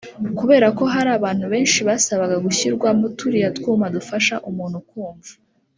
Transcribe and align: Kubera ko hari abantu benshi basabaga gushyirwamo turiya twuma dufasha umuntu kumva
Kubera 0.39 0.67
ko 0.77 0.83
hari 0.93 1.09
abantu 1.17 1.45
benshi 1.53 1.79
basabaga 1.87 2.35
gushyirwamo 2.45 3.05
turiya 3.17 3.49
twuma 3.57 3.85
dufasha 3.95 4.35
umuntu 4.49 4.79
kumva 4.89 5.31